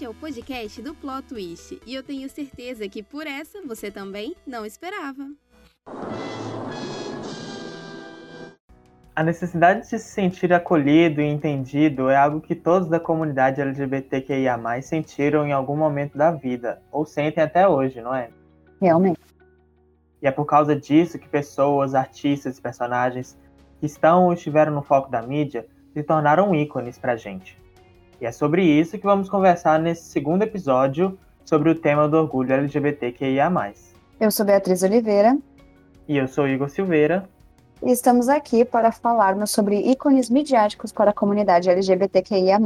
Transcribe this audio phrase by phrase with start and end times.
[0.00, 3.90] Este é o podcast do Plot Twist e eu tenho certeza que por essa você
[3.90, 5.30] também não esperava.
[9.14, 14.58] A necessidade de se sentir acolhido e entendido é algo que todos da comunidade LGBTQIA
[14.80, 18.30] sentiram em algum momento da vida, ou sentem até hoje, não é?
[18.80, 19.20] Realmente.
[20.22, 23.36] E é por causa disso que pessoas, artistas e personagens
[23.78, 27.59] que estão ou estiveram no foco da mídia se tornaram ícones pra gente.
[28.20, 32.52] E é sobre isso que vamos conversar nesse segundo episódio sobre o tema do orgulho
[32.52, 33.50] LGBTQIA.
[34.20, 35.38] Eu sou Beatriz Oliveira.
[36.06, 37.24] E eu sou Igor Silveira.
[37.82, 42.58] E estamos aqui para falarmos sobre ícones midiáticos para a comunidade LGBTQIA.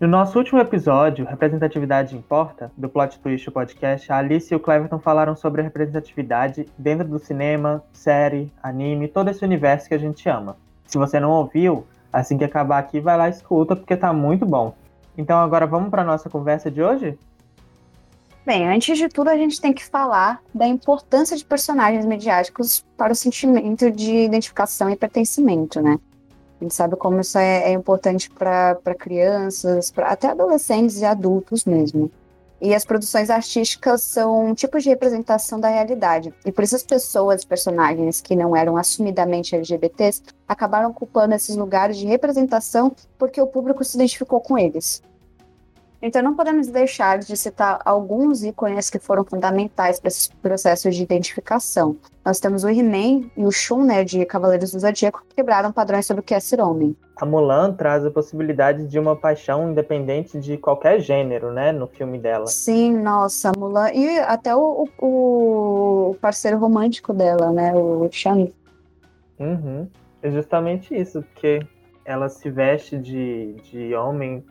[0.00, 4.98] No nosso último episódio, Representatividade Importa, do Plot Twist Podcast, a Alice e o Cleverton
[4.98, 10.28] falaram sobre a representatividade dentro do cinema, série, anime, todo esse universo que a gente
[10.28, 10.56] ama.
[10.84, 14.46] Se você não ouviu, assim que acabar aqui, vai lá e escuta, porque tá muito
[14.46, 14.74] bom.
[15.18, 17.18] Então agora vamos para nossa conversa de hoje?
[18.46, 23.12] Bem, antes de tudo, a gente tem que falar da importância de personagens mediáticos para
[23.12, 25.98] o sentimento de identificação e pertencimento, né?
[26.60, 31.64] A gente sabe como isso é, é importante para crianças, para até adolescentes e adultos
[31.64, 32.10] mesmo.
[32.64, 36.32] E as produções artísticas são tipos de representação da realidade.
[36.46, 41.98] E por isso as pessoas, personagens que não eram assumidamente LGBTs, acabaram ocupando esses lugares
[41.98, 45.02] de representação porque o público se identificou com eles.
[46.06, 51.02] Então não podemos deixar de citar alguns ícones que foram fundamentais para esses processos de
[51.02, 51.96] identificação.
[52.22, 56.04] Nós temos o He-Man e o Shun, né, de Cavaleiros do Zodíaco, que quebraram padrões
[56.04, 56.94] sobre o que é ser homem.
[57.16, 62.18] A Mulan traz a possibilidade de uma paixão independente de qualquer gênero, né, no filme
[62.18, 62.48] dela.
[62.48, 63.90] Sim, nossa, a Mulan.
[63.94, 68.54] E até o, o parceiro romântico dela, né, o Shang.
[69.40, 69.88] Uhum.
[70.22, 71.66] É justamente isso, porque
[72.04, 74.44] ela se veste de, de homem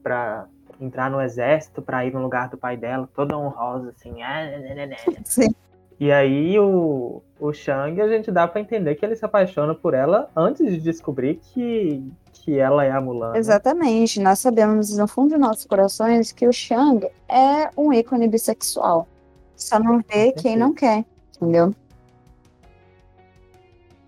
[0.00, 0.46] para
[0.80, 4.22] entrar no exército para ir no lugar do pai dela, toda honrosa, assim.
[4.22, 5.54] Ah, né, né, né, Sim.
[5.98, 9.94] E aí o, o Shang, a gente dá para entender que ele se apaixona por
[9.94, 12.02] ela antes de descobrir que,
[12.32, 13.32] que ela é a Mulan.
[13.32, 13.38] Né?
[13.38, 14.20] Exatamente.
[14.20, 19.06] Nós sabemos no fundo de nossos corações que o Shang é um ícone bissexual.
[19.56, 21.04] Só não vê quem não quer,
[21.36, 21.72] entendeu?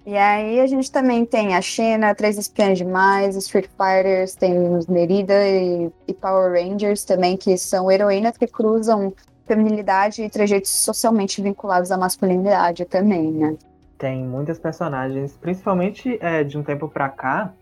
[0.07, 4.55] E aí a gente também tem a Xena, Três Espiãs Demais, Street Fighters, tem
[4.89, 9.13] Merida e, e, Power Rangers também, que são heroínas que cruzam
[9.47, 13.57] feminilidade e trejeitos socialmente vinculados à masculinidade também, né?
[13.99, 17.53] Tem muitas personagens, principalmente é, de um tempo pra cá,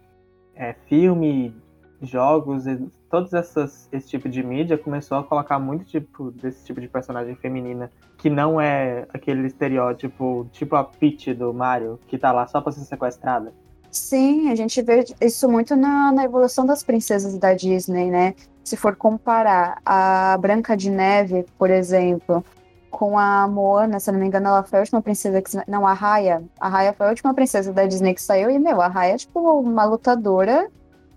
[0.55, 1.57] é, filme,
[2.03, 2.67] jogos,
[3.15, 7.37] todos essas, esse tipo de mídia começou a colocar muito tipo desse tipo de personagem
[7.37, 7.89] feminina
[8.19, 12.73] que não é aquele estereótipo, tipo a Peach do Mario, que tá lá só pra
[12.73, 13.53] ser sequestrada.
[13.89, 18.35] Sim, a gente vê isso muito na, na evolução das princesas da Disney, né?
[18.65, 22.45] Se for comparar a Branca de Neve, por exemplo,
[22.91, 25.51] com a Moana, se não me engano, ela foi a última princesa que.
[25.71, 26.43] Não, a Raya.
[26.59, 29.19] A Raya foi a última princesa da Disney que saiu, e, meu, a Raya é
[29.19, 30.69] tipo uma lutadora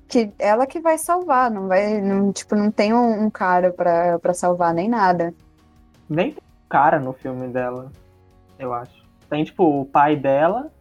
[0.07, 2.01] que ela que vai salvar, não vai.
[2.01, 5.33] Não, tipo, não tem um, um cara para salvar nem nada.
[6.09, 6.35] Nem
[6.69, 7.91] cara no filme dela,
[8.57, 9.05] eu acho.
[9.29, 10.71] Tem, tipo, o pai dela,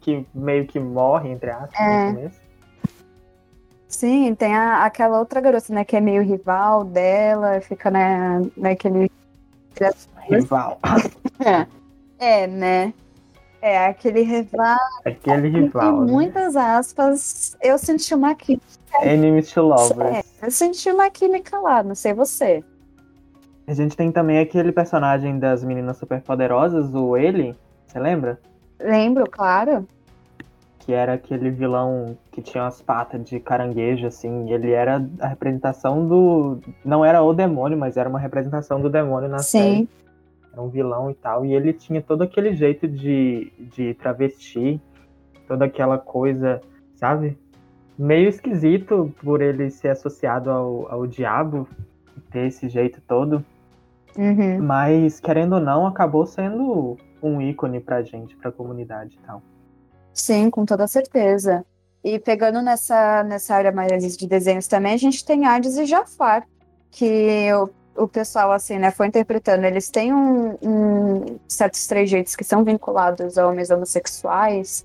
[0.00, 2.06] que meio que morre, entre aspas, é.
[2.06, 2.42] no começo.
[3.86, 9.10] Sim, tem a, aquela outra garota, né, que é meio rival dela, fica né, naquele.
[10.28, 10.78] Rival.
[12.18, 12.94] é, né?
[13.62, 14.76] É, aquele rival.
[15.04, 16.00] Aquele rival.
[16.00, 16.12] Né?
[16.12, 18.66] muitas aspas, eu senti uma química.
[19.02, 20.16] Enemies to lovers.
[20.16, 22.64] É, eu senti uma química lá, não sei você.
[23.64, 27.54] A gente tem também aquele personagem das meninas superpoderosas, o Ele,
[27.86, 28.40] você lembra?
[28.80, 29.86] Lembro, claro.
[30.80, 34.52] Que era aquele vilão que tinha as patas de caranguejo, assim.
[34.52, 36.58] Ele era a representação do.
[36.84, 39.58] Não era o demônio, mas era uma representação do demônio na Sim.
[39.60, 39.88] série.
[40.52, 41.44] Era um vilão e tal.
[41.44, 44.80] E ele tinha todo aquele jeito de, de travesti,
[45.48, 46.60] toda aquela coisa,
[46.94, 47.38] sabe?
[47.98, 51.68] Meio esquisito por ele ser associado ao, ao diabo,
[52.30, 53.44] ter esse jeito todo.
[54.16, 54.62] Uhum.
[54.62, 59.42] Mas, querendo ou não, acabou sendo um ícone pra gente, pra comunidade e tal.
[60.12, 61.64] Sim, com toda certeza.
[62.04, 66.46] E pegando nessa, nessa área mais de desenhos também, a gente tem Hades e Jafar,
[66.90, 69.64] que o, o pessoal, assim, né, foi interpretando.
[69.64, 74.84] Eles têm um, um, certos trejeitos que são vinculados a homens homossexuais,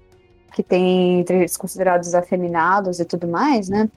[0.54, 3.90] que têm trejeitos considerados afeminados e tudo mais, né?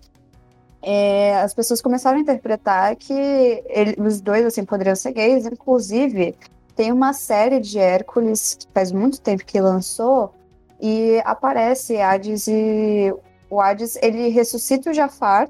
[0.82, 5.46] é, as pessoas começaram a interpretar que ele, os dois assim poderiam ser gays.
[5.46, 6.34] Inclusive,
[6.74, 10.32] tem uma série de Hércules que faz muito tempo que lançou
[10.80, 13.14] e aparece Hades e
[13.50, 15.48] o Hades ele ressuscita o Jafar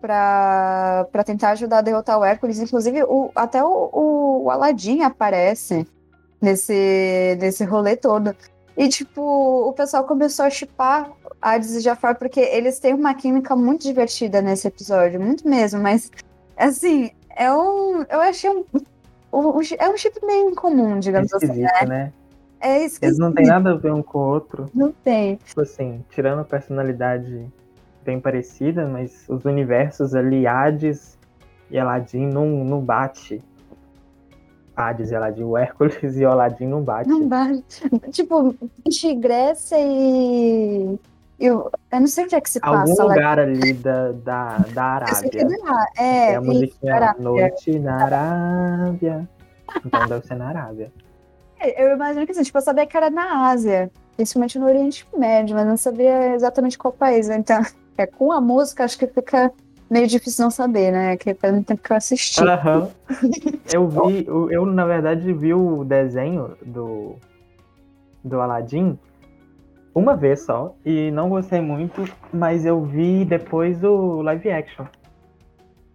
[0.00, 2.58] pra, pra tentar ajudar a derrotar o Hércules.
[2.58, 5.86] Inclusive, o, até o, o, o Aladdin aparece
[6.40, 8.34] nesse, nesse rolê todo.
[8.76, 11.10] E, tipo, o pessoal começou a chipar
[11.40, 16.10] Hades e Jafar porque eles têm uma química muito divertida nesse episódio, muito mesmo, mas,
[16.56, 18.02] assim, é um.
[18.08, 18.64] Eu achei um.
[19.32, 21.60] um é um chip meio incomum, digamos assim.
[21.60, 21.86] Né?
[21.86, 22.12] né?
[22.60, 23.04] É esquisito.
[23.04, 24.70] Eles não têm nada a ver um com o outro.
[24.74, 25.36] Não tem.
[25.36, 27.46] Tipo assim, tirando a personalidade
[28.04, 31.18] bem parecida, mas os universos ali, Hades
[31.70, 33.42] e Aladdin, não, não bate.
[34.76, 37.08] Hades e Aladdin, o Hércules e o Aladdin não bate.
[37.08, 37.88] Não bate.
[38.10, 38.54] Tipo,
[38.86, 40.98] de Grécia e.
[41.38, 43.02] Eu, eu não sei onde é que se Algum passa.
[43.02, 45.48] lugar ali da, da, da Arábia.
[45.96, 47.22] É, é, é a musiquinha Arábia.
[47.22, 49.28] Noite na Arábia.
[49.84, 50.92] Então deve ser na Arábia.
[51.58, 55.06] É, eu imagino que assim, tipo, eu sabia que era na Ásia, principalmente no Oriente
[55.16, 57.30] Médio, mas não sabia exatamente qual país.
[57.30, 57.62] Então,
[57.96, 59.52] é, com a música, acho que fica
[59.90, 61.16] meio difícil não saber, né?
[61.16, 62.40] Que faz muito tempo que eu assisti.
[62.40, 62.88] Uhum.
[63.72, 67.16] eu vi, eu, eu, na verdade vi o desenho do,
[68.22, 68.98] do Aladdin
[69.94, 74.86] uma vez só e não gostei muito, mas eu vi depois o live action.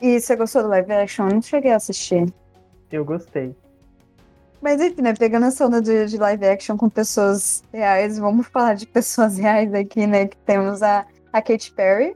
[0.01, 1.27] E você gostou do live action?
[1.27, 2.25] Eu não cheguei a assistir.
[2.91, 3.56] Eu gostei.
[4.62, 5.13] Mas enfim, né?
[5.13, 9.74] Pegando essa onda de, de, live action com pessoas reais, vamos falar de pessoas reais
[9.74, 10.27] aqui, né?
[10.27, 11.06] Que temos a,
[11.36, 12.16] a Katy Perry,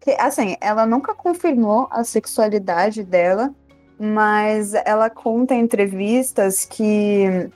[0.00, 3.54] que, assim, ela nunca confirmou a sexualidade dela,
[3.96, 7.48] mas ela conta em entrevistas que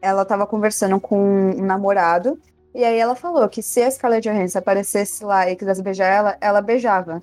[0.00, 2.40] ela estava conversando com um namorado,
[2.74, 6.38] e aí ela falou que se a Scarlett Johansson aparecesse lá e quisesse beijar ela,
[6.40, 7.22] ela beijava.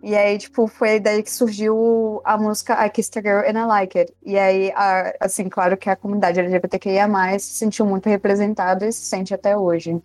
[0.00, 3.66] E aí, tipo, foi daí que surgiu a música I Kissed a Girl and I
[3.66, 4.14] Like It.
[4.22, 7.08] E aí, a, assim, claro que a comunidade LGBTQIA+,
[7.40, 10.00] se sentiu muito representada e se sente até hoje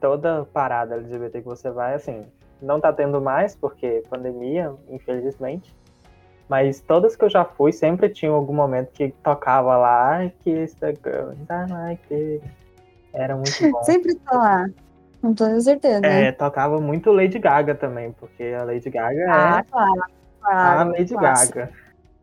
[0.00, 2.24] toda parada LGBT que você vai, assim,
[2.60, 5.74] não tá tendo mais, porque pandemia, infelizmente.
[6.48, 10.78] Mas todas que eu já fui, sempre tinha algum momento que tocava lá, que esse
[11.04, 11.32] girl,
[11.70, 12.40] like
[13.12, 13.82] Era muito bom.
[13.84, 14.66] sempre tá lá.
[15.20, 16.06] Com toda certeza.
[16.06, 20.02] É, tocava muito Lady Gaga também, porque a Lady Gaga ah, é claro,
[20.40, 21.70] claro, a Lady Gaga,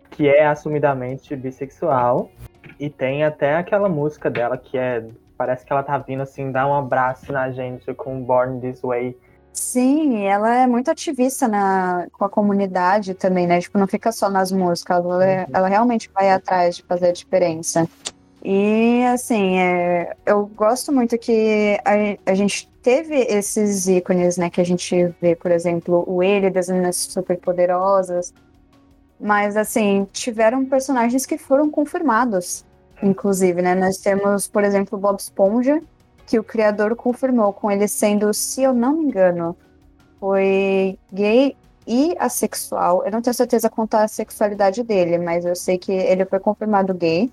[0.10, 2.31] que é assumidamente bissexual.
[2.80, 5.06] E tem até aquela música dela que é
[5.38, 9.18] Parece que ela tá vindo assim, dar um abraço na gente com Born This Way.
[9.52, 13.62] Sim, ela é muito ativista na, com a comunidade também, né?
[13.62, 15.46] Tipo, não fica só nas músicas, ela, é, uhum.
[15.54, 17.88] ela realmente vai atrás de fazer a diferença.
[18.44, 24.50] E, assim, é, eu gosto muito que a, a, gente teve esses ícones, né?
[24.50, 28.34] Que a gente vê, por exemplo, o Ele das Meninas Superpoderosas.
[29.20, 32.66] Mas, assim, tiveram personagens que foram confirmados
[33.01, 33.75] inclusive, né?
[33.75, 35.81] Nós temos, por exemplo, Bob Esponja,
[36.25, 39.56] que o criador confirmou com ele sendo, se eu não me engano,
[40.19, 41.56] foi gay
[41.88, 43.03] e assexual.
[43.06, 46.94] Eu não tenho certeza quanto à sexualidade dele, mas eu sei que ele foi confirmado
[46.94, 47.31] gay.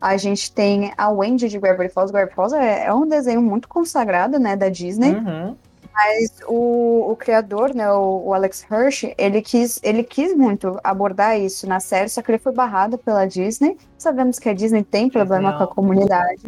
[0.00, 2.12] A gente tem a Wendy de Gravity Falls.
[2.12, 5.14] Gravity Falls é, é um desenho muito consagrado, né, da Disney.
[5.14, 5.56] Uhum.
[5.94, 11.38] Mas o, o criador, né, o, o, Alex Hirsch, ele quis, ele quis muito abordar
[11.38, 13.78] isso na série, só que ele foi barrado pela Disney.
[13.96, 15.58] Sabemos que a Disney tem problema Não.
[15.58, 16.42] com a comunidade.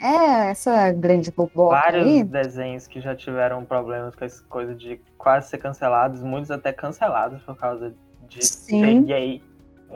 [0.00, 2.24] É, essa grande boboca Vários aí.
[2.24, 7.40] desenhos que já tiveram problemas com essa coisa de quase ser cancelados, muitos até cancelados
[7.42, 7.94] por causa
[8.28, 8.80] de Sim.
[8.80, 9.42] ser gay.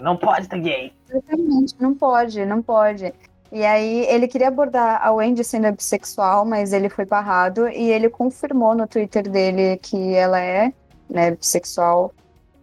[0.00, 0.92] Não pode ser gay.
[1.10, 3.12] Exatamente, não pode, não pode.
[3.52, 8.08] E aí ele queria abordar a Wendy sendo bissexual, mas ele foi barrado e ele
[8.08, 10.72] confirmou no Twitter dele que ela é,
[11.08, 12.14] né, bissexual.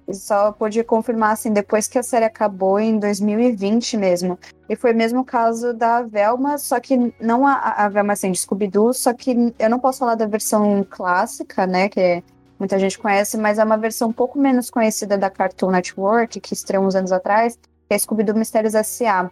[0.07, 4.39] E só pôde confirmar assim depois que a série acabou em 2020 mesmo.
[4.67, 8.39] E foi mesmo o caso da Velma, só que não a, a Velma assim, de
[8.39, 12.23] Scooby-Doo, só que eu não posso falar da versão clássica, né, que
[12.57, 16.55] muita gente conhece, mas é uma versão um pouco menos conhecida da Cartoon Network, que
[16.55, 19.29] estreou uns anos atrás, que é Scooby-Doo Mistérios S.A.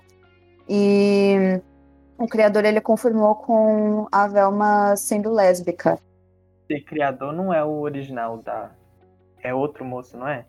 [0.70, 1.62] E
[2.18, 5.98] o criador ele confirmou com a Velma sendo lésbica.
[6.70, 8.72] O criador não é o original da.
[9.42, 10.46] É outro moço, não é?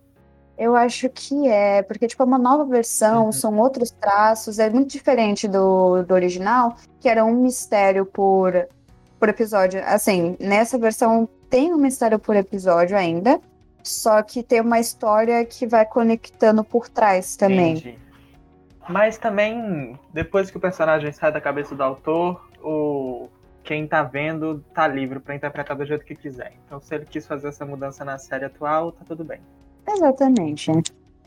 [0.57, 3.33] Eu acho que é, porque tipo, é uma nova versão, uhum.
[3.33, 8.67] são outros traços, é muito diferente do, do original, que era um mistério por,
[9.21, 9.81] por episódio.
[9.85, 13.41] Assim, nessa versão tem um mistério por episódio ainda,
[13.85, 17.77] só que tem uma história que vai conectando por trás também.
[17.77, 18.08] Entendi.
[18.89, 23.29] Mas também, depois que o personagem sai da cabeça do autor, o
[23.63, 26.55] quem tá vendo tá livre para interpretar do jeito que quiser.
[26.65, 29.43] Então, se ele quis fazer essa mudança na série atual, tá tudo bem.
[29.87, 30.73] Exatamente.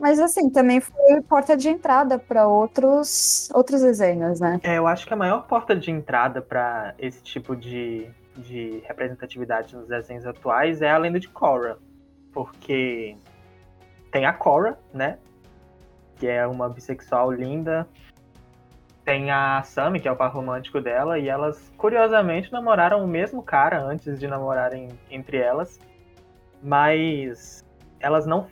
[0.00, 4.58] Mas assim, também foi porta de entrada para outros outros desenhos, né?
[4.64, 9.76] É, eu acho que a maior porta de entrada para esse tipo de, de representatividade
[9.76, 11.78] nos desenhos atuais é a lenda de Korra.
[12.32, 13.16] porque
[14.10, 15.18] tem a Cora, né?
[16.22, 17.84] Que é uma bissexual linda.
[19.04, 23.42] Tem a Sammy, que é o par romântico dela, e elas, curiosamente, namoraram o mesmo
[23.42, 25.80] cara antes de namorarem entre elas.
[26.62, 27.64] Mas
[27.98, 28.46] elas não.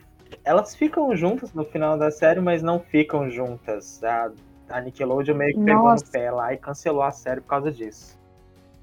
[0.45, 4.03] Elas ficam juntas no final da série, mas não ficam juntas.
[4.03, 4.33] A,
[4.69, 8.19] a Nickelodeon meio que pegou no pé lá e cancelou a série por causa disso.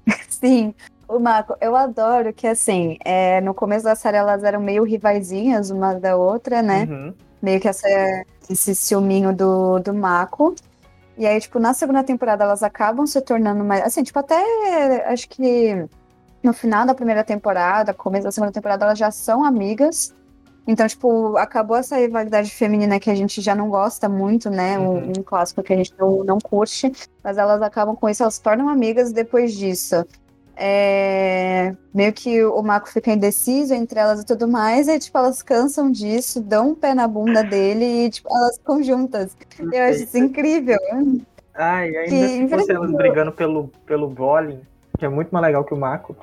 [0.30, 0.74] Sim,
[1.08, 5.70] o Marco, eu adoro que, assim, é, no começo da série elas eram meio rivaizinhas
[5.70, 6.86] uma da outra, né?
[6.88, 7.14] Uhum.
[7.40, 7.88] Meio que essa,
[8.48, 10.54] esse ciúminho do, do Mako.
[11.16, 13.82] E aí, tipo, na segunda temporada elas acabam se tornando mais.
[13.84, 15.86] Assim, tipo, até acho que
[16.42, 20.14] no final da primeira temporada, começo da segunda temporada, elas já são amigas.
[20.66, 24.78] Então, tipo, acabou essa rivalidade feminina que a gente já não gosta muito, né?
[24.78, 24.98] Uhum.
[24.98, 26.92] Um, um, clássico que a gente não, não curte.
[27.24, 30.04] Mas elas acabam com isso, elas se tornam amigas depois disso
[30.60, 35.40] é, meio que o Mako fica indeciso entre elas e tudo mais, e tipo, elas
[35.40, 39.36] cansam disso, dão um pé na bunda dele e tipo, elas ficam juntas.
[39.72, 40.78] Eu acho isso incrível.
[41.54, 44.60] Ai, ainda que, se fosse elas brigando pelo, pelo bowling,
[44.98, 46.16] que é muito mais legal que o Mako.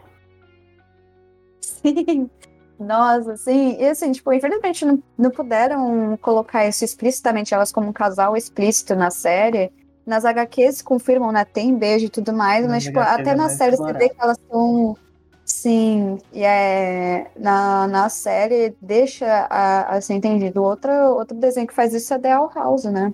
[1.61, 2.29] Sim.
[2.77, 3.77] Nossa, sim.
[3.79, 8.95] E assim, tipo, infelizmente não, não puderam colocar isso explicitamente, elas como um casal explícito
[8.95, 9.71] na série
[10.05, 11.43] nas HQs confirmam, né?
[11.43, 14.38] Tem beijo e tudo mais, mas tipo, até é na série você vê que elas
[14.50, 14.95] são.
[15.43, 20.63] Sim, e é, na, na série deixa a, a ser entendido.
[20.63, 23.13] Outro, outro desenho que faz isso é The All House, né?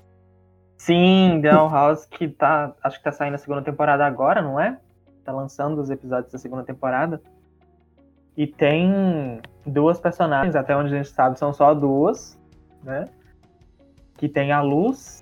[0.77, 2.74] Sim, The All House que tá.
[2.83, 4.77] Acho que tá saindo a segunda temporada agora, não é?
[5.24, 7.21] Tá lançando os episódios da segunda temporada.
[8.36, 12.39] E tem duas personagens, até onde a gente sabe, são só duas,
[12.81, 13.07] né?
[14.17, 15.21] Que tem a Luz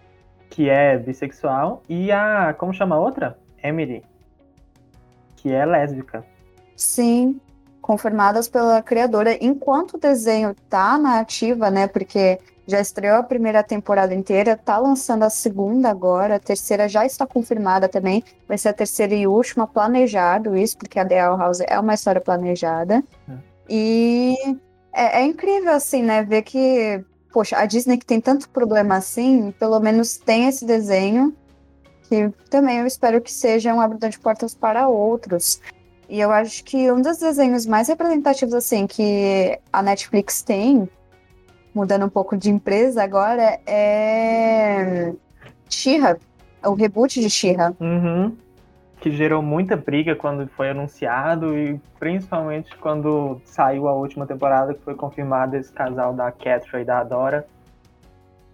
[0.50, 2.54] que é bissexual, e a.
[2.58, 3.38] Como chama a outra?
[3.64, 4.04] Emily,
[5.36, 6.26] que é lésbica.
[6.76, 7.40] Sim,
[7.82, 9.38] confirmadas pela criadora.
[9.44, 11.88] Enquanto o desenho tá na ativa, né?
[11.88, 12.40] Porque
[12.70, 17.26] já estreou a primeira temporada inteira, tá lançando a segunda agora, a terceira já está
[17.26, 21.62] confirmada também, vai ser a terceira e última, planejado isso, porque a The Owl House
[21.62, 23.04] é uma história planejada.
[23.28, 23.38] Hum.
[23.68, 24.36] E
[24.94, 29.52] é, é, incrível, assim, né, ver que poxa, a Disney que tem tanto problema assim,
[29.60, 31.36] pelo menos tem esse desenho,
[32.04, 35.62] que também eu espero que seja um abridor de portas para outros.
[36.08, 40.90] E eu acho que um dos desenhos mais representativos, assim, que a Netflix tem,
[41.74, 45.14] mudando um pouco de empresa agora, é
[45.70, 46.18] She-Ra,
[46.66, 47.74] o reboot de She-Ra.
[47.80, 48.36] Uhum
[49.00, 54.82] que gerou muita briga quando foi anunciado e principalmente quando saiu a última temporada que
[54.82, 57.48] foi confirmado esse casal da Catra e da Dora.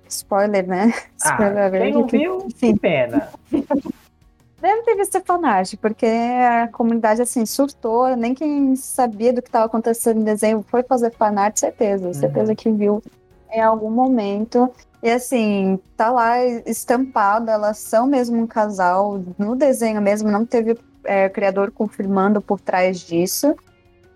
[0.08, 0.94] Spoiler, né?
[1.24, 3.30] Ah, Spoiler quem não viu, que pena.
[4.62, 9.66] Deve ter visto fanart, porque a comunidade, assim, surtou, nem quem sabia do que estava
[9.66, 12.56] acontecendo no desenho foi fazer fanart, certeza, certeza uhum.
[12.56, 13.04] que viu
[13.52, 14.72] em algum momento.
[15.06, 19.24] E assim, tá lá estampado, elas são mesmo um casal.
[19.38, 23.56] No desenho mesmo, não teve é, criador confirmando por trás disso.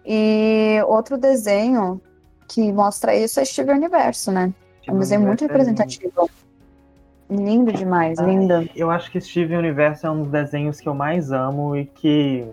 [0.03, 2.01] E outro desenho
[2.47, 4.51] que mostra isso é Steve Universo, né?
[4.87, 6.27] É um desenho muito é representativo.
[7.29, 7.43] lindo.
[7.43, 8.67] lindo demais, ah, lindo.
[8.75, 12.47] Eu acho que Steve Universo é um dos desenhos que eu mais amo e que,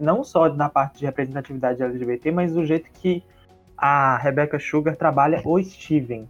[0.00, 3.22] não só na parte de representatividade LGBT, mas do jeito que
[3.76, 6.28] a Rebecca Sugar trabalha o Steven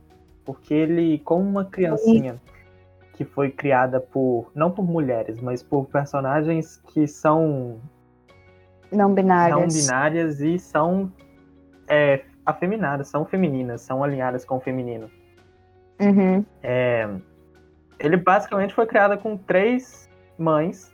[0.49, 2.41] porque ele, como uma criancinha
[3.13, 7.79] que foi criada por, não por mulheres, mas por personagens que são
[8.91, 11.13] não binárias, não binárias e são
[11.87, 15.11] é, afeminadas, são femininas, são alinhadas com o feminino.
[16.01, 16.43] Uhum.
[16.63, 17.07] É,
[17.99, 20.91] ele basicamente foi criado com três mães,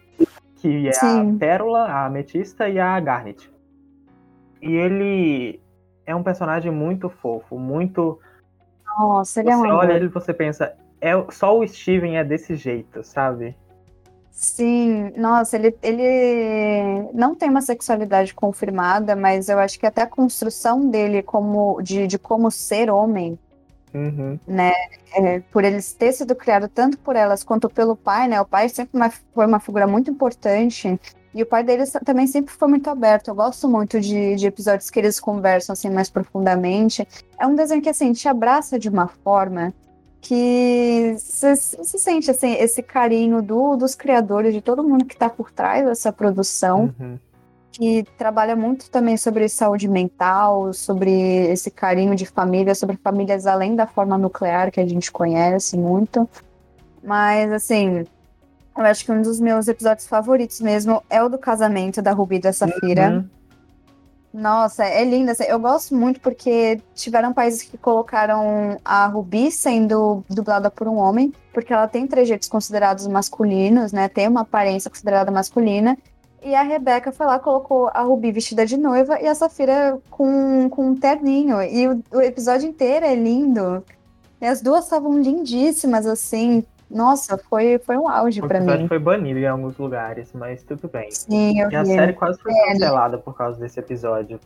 [0.57, 1.37] que é Sim.
[1.37, 3.49] a Pérola, a Ametista e a Garnet.
[4.61, 5.63] E ele
[6.05, 8.19] é um personagem muito fofo, muito
[8.99, 12.25] nossa, ele é você um olha ele e você pensa, é, só o Steven é
[12.25, 13.57] desse jeito, sabe?
[14.31, 20.09] Sim, nossa, ele, ele não tem uma sexualidade confirmada, mas eu acho que até a
[20.09, 23.39] construção dele como de, de como ser homem,
[23.95, 24.39] uhum.
[24.47, 24.73] né,
[25.15, 28.69] é, por eles ter sido criado tanto por elas quanto pelo pai, né, o pai
[28.69, 30.99] sempre uma, foi uma figura muito importante
[31.35, 33.29] e o pai deles também sempre foi muito aberto.
[33.29, 37.07] Eu gosto muito de, de episódios que eles conversam assim mais profundamente.
[37.39, 39.75] É um desenho que assim te abraça de uma forma
[40.21, 45.29] que você se sente assim esse carinho do, dos criadores, de todo mundo que está
[45.29, 46.95] por trás dessa produção.
[46.99, 47.19] Uhum.
[47.73, 51.11] Que trabalha muito também sobre saúde mental, sobre
[51.51, 56.29] esse carinho de família, sobre famílias além da forma nuclear que a gente conhece muito.
[57.03, 58.07] Mas, assim,
[58.77, 62.37] eu acho que um dos meus episódios favoritos mesmo é o do casamento da Ruby
[62.37, 63.11] e da Safira.
[63.11, 63.29] Uhum.
[64.35, 65.33] Nossa, é linda.
[65.47, 71.33] Eu gosto muito porque tiveram países que colocaram a Ruby sendo dublada por um homem,
[71.53, 74.09] porque ela tem trejeitos considerados masculinos, né?
[74.09, 75.97] Tem uma aparência considerada masculina.
[76.43, 80.69] E a Rebeca foi lá, colocou a Ruby vestida de noiva e a Safira com,
[80.69, 81.63] com um terninho.
[81.63, 83.85] E o, o episódio inteiro é lindo.
[84.41, 86.65] E as duas estavam lindíssimas, assim.
[86.91, 88.87] Nossa, foi, foi um auge para mim.
[88.87, 91.11] foi banido em alguns lugares, mas tudo bem.
[91.11, 94.39] Sim, eu e a série quase foi é, cancelada por causa desse episódio.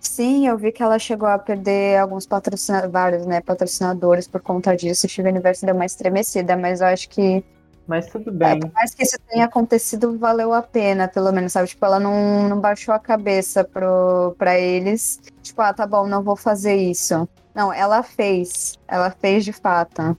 [0.00, 4.76] Sim, eu vi que ela chegou a perder alguns patrocinadores, vários, né, patrocinadores por conta
[4.76, 5.06] disso.
[5.06, 7.44] O Steven Universo deu uma estremecida, mas eu acho que.
[7.86, 8.48] Mas tudo bem.
[8.48, 11.68] É, por mais que isso tenha acontecido, valeu a pena, pelo menos, sabe?
[11.68, 15.20] Tipo, ela não, não baixou a cabeça pro, pra eles.
[15.42, 17.28] Tipo, ah, tá bom, não vou fazer isso.
[17.54, 18.78] Não, ela fez.
[18.86, 20.16] Ela fez de fato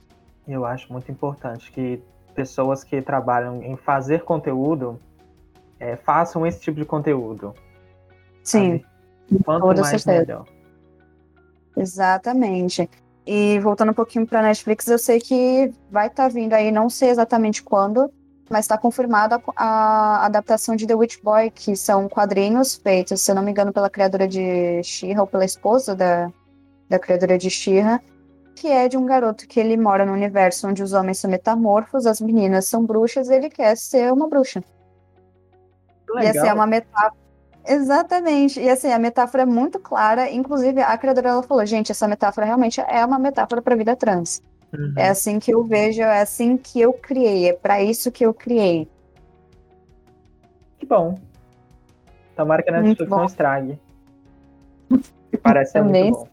[0.52, 2.02] eu acho muito importante que
[2.34, 5.00] pessoas que trabalham em fazer conteúdo
[5.78, 7.54] é, façam esse tipo de conteúdo.
[8.42, 8.82] Sim.
[9.30, 9.44] Sabe?
[9.44, 10.20] Quanto mais certeza.
[10.20, 10.46] melhor.
[11.76, 12.88] Exatamente.
[13.26, 16.90] E voltando um pouquinho para Netflix, eu sei que vai estar tá vindo aí, não
[16.90, 18.10] sei exatamente quando,
[18.48, 23.34] mas está confirmada a adaptação de The Witch Boy, que são quadrinhos feitos, se eu
[23.34, 26.30] não me engano, pela criadora de She-Ra ou pela esposa da,
[26.88, 28.00] da criadora de She-Ra,
[28.60, 32.04] que é de um garoto que ele mora no universo onde os homens são metamorfos,
[32.04, 34.62] as meninas são bruxas, e ele quer ser uma bruxa.
[36.10, 36.22] Legal.
[36.22, 37.14] E assim, é uma metáfora.
[37.66, 38.60] Exatamente.
[38.60, 40.30] E assim, a metáfora é muito clara.
[40.30, 43.96] Inclusive, a criadora ela falou: gente, essa metáfora realmente é uma metáfora para a vida
[43.96, 44.42] trans.
[44.74, 44.92] Uhum.
[44.94, 48.34] É assim que eu vejo, é assim que eu criei, é para isso que eu
[48.34, 48.86] criei.
[50.78, 51.18] Que bom.
[52.36, 53.78] Tomara que a Netflix não estrague.
[55.42, 56.28] Parece muito bom.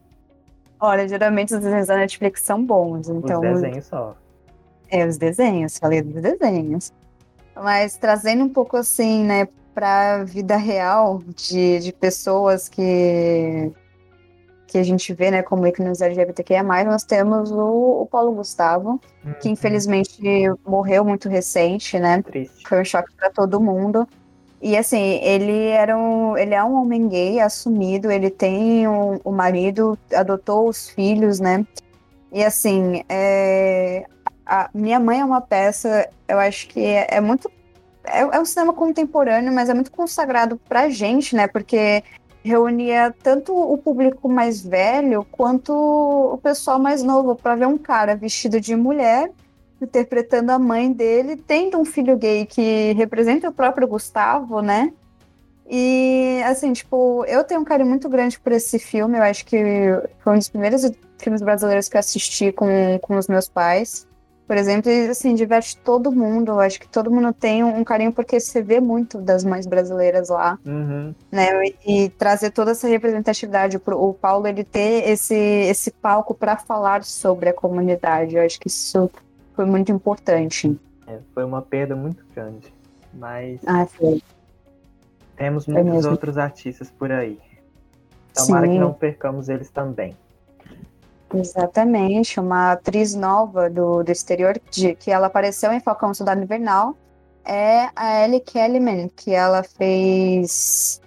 [0.80, 3.40] Olha, geralmente os desenhos da Netflix são bons, então...
[3.40, 4.16] Os desenhos só.
[4.90, 6.92] É, os desenhos, falei dos desenhos.
[7.54, 13.72] Mas trazendo um pouco assim, né, pra vida real de, de pessoas que
[14.68, 19.32] que a gente vê, né, como ícones LGBTQIA+, nós temos o, o Paulo Gustavo, uhum.
[19.40, 20.20] que infelizmente
[20.64, 22.20] morreu muito recente, né?
[22.20, 22.68] Triste.
[22.68, 24.06] Foi um choque para todo mundo.
[24.60, 29.32] E assim, ele era um, ele é um homem gay assumido, ele tem um, um
[29.32, 31.64] marido, adotou os filhos, né?
[32.32, 34.04] E assim, é,
[34.44, 37.50] a minha mãe é uma peça, eu acho que é, é muito
[38.04, 41.46] é, é, um cinema contemporâneo, mas é muito consagrado pra gente, né?
[41.46, 42.02] Porque
[42.42, 48.16] reunia tanto o público mais velho quanto o pessoal mais novo para ver um cara
[48.16, 49.30] vestido de mulher
[49.80, 54.92] interpretando a mãe dele, tendo um filho gay que representa o próprio Gustavo, né?
[55.70, 59.18] E, assim, tipo, eu tenho um carinho muito grande por esse filme.
[59.18, 59.58] Eu acho que
[60.20, 62.66] foi um dos primeiros filmes brasileiros que eu assisti com,
[63.02, 64.06] com os meus pais.
[64.46, 66.52] Por exemplo, e, assim, diverte todo mundo.
[66.52, 70.30] Eu acho que todo mundo tem um, carinho porque você vê muito das mães brasileiras
[70.30, 71.14] lá, uhum.
[71.30, 71.48] né?
[71.66, 73.78] E, e, trazer toda essa representatividade.
[73.78, 78.36] Pro, o Paulo, ele ter esse, esse palco para falar sobre a comunidade.
[78.36, 79.10] Eu acho que isso
[79.58, 80.78] foi muito importante.
[81.04, 82.72] É, foi uma perda muito grande.
[83.12, 83.84] Mas ah,
[85.36, 87.40] temos muitos outros artistas por aí.
[88.32, 88.74] Tomara Sim.
[88.74, 90.16] que não percamos eles também.
[91.34, 96.96] Exatamente, uma atriz nova do, do exterior, de, que ela apareceu em Falcão Soldado Invernal,
[97.44, 101.00] é a Ellie Kellyman, que ela fez.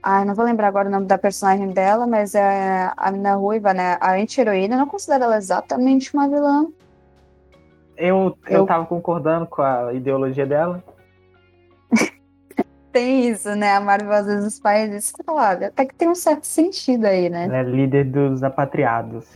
[0.00, 3.74] Ah, não vou lembrar agora o nome da personagem dela, mas é a mina ruiva,
[3.74, 3.98] né?
[4.00, 4.76] A anti-heroína.
[4.76, 6.68] não considero ela exatamente uma vilã,
[8.00, 10.82] eu, eu, eu tava concordando com a ideologia dela.
[12.92, 13.76] tem isso, né?
[13.76, 15.14] A Marvel às vezes faz isso.
[15.26, 17.44] Olha, até que tem um certo sentido aí, né?
[17.44, 19.26] Ela é líder dos apatriados.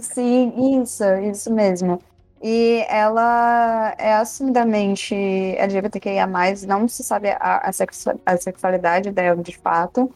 [0.00, 2.00] Sim, isso, isso mesmo.
[2.42, 6.26] E ela é assumidamente LGBTQIA+,
[6.66, 10.10] não se sabe a, a, sexualidade dela de fato,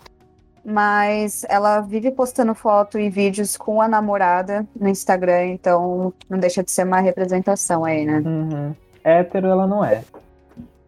[0.64, 6.62] mas ela vive postando foto e vídeos com a namorada no Instagram, então não deixa
[6.62, 8.22] de ser uma representação aí, né?
[8.24, 8.74] Uhum.
[9.02, 10.02] Hétero ela não é.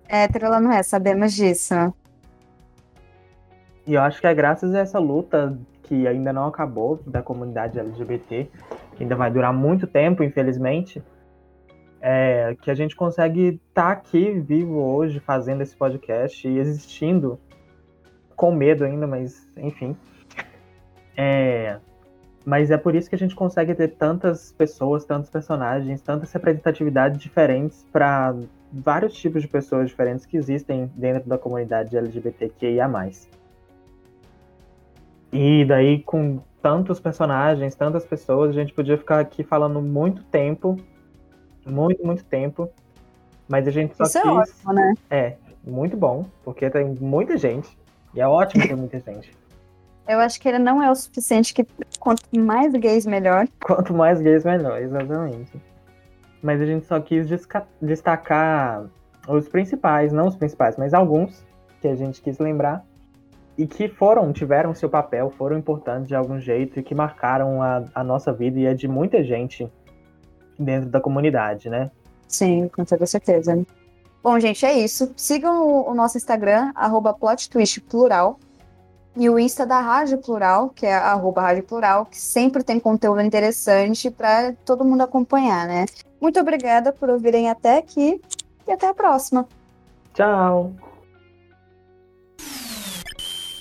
[0.08, 1.74] Hétero ela não é, sabemos disso.
[3.86, 7.78] E eu acho que é graças a essa luta que ainda não acabou da comunidade
[7.78, 8.50] LGBT,
[8.96, 11.02] que ainda vai durar muito tempo, infelizmente,
[12.00, 17.38] é, que a gente consegue estar tá aqui vivo hoje fazendo esse podcast e existindo
[18.36, 19.96] com medo ainda, mas enfim.
[21.16, 21.78] É,
[22.44, 27.18] mas é por isso que a gente consegue ter tantas pessoas, tantos personagens, tantas representatividades
[27.18, 28.36] diferentes para
[28.72, 32.88] vários tipos de pessoas diferentes que existem dentro da comunidade LGBTQIA+.
[35.32, 40.76] E daí, com tantos personagens, tantas pessoas, a gente podia ficar aqui falando muito tempo,
[41.66, 42.70] muito, muito tempo,
[43.48, 44.28] mas a gente só Isso quis...
[44.28, 44.94] é ótimo, né?
[45.10, 47.76] É, muito bom, porque tem muita gente,
[48.16, 49.30] E é ótimo ter muita gente.
[50.08, 51.66] Eu acho que ele não é o suficiente que
[52.00, 53.46] quanto mais gays, melhor.
[53.62, 55.60] Quanto mais gays, melhor, exatamente.
[56.40, 57.28] Mas a gente só quis
[57.82, 58.86] destacar
[59.28, 61.44] os principais, não os principais, mas alguns
[61.80, 62.84] que a gente quis lembrar
[63.58, 67.84] e que foram, tiveram seu papel, foram importantes de algum jeito e que marcaram a,
[67.94, 69.68] a nossa vida e a de muita gente
[70.58, 71.90] dentro da comunidade, né?
[72.28, 73.66] Sim, com toda certeza.
[74.26, 75.12] Bom, gente, é isso.
[75.16, 77.16] Sigam o, o nosso Instagram, arroba
[77.88, 78.40] plural,
[79.16, 83.20] e o Insta da Rádio Plural, que é arroba Rádio Plural, que sempre tem conteúdo
[83.20, 85.86] interessante para todo mundo acompanhar, né?
[86.20, 88.20] Muito obrigada por ouvirem até aqui
[88.66, 89.46] e até a próxima.
[90.12, 90.72] Tchau!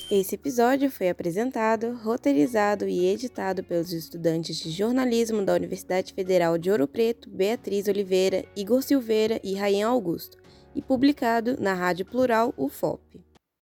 [0.09, 6.71] Esse episódio foi apresentado, roteirizado e editado pelos estudantes de jornalismo da Universidade Federal de
[6.71, 10.43] Ouro Preto, Beatriz Oliveira, Igor Silveira e Rayan Augusto,
[10.75, 13.24] e publicado na Rádio Plural UFOP.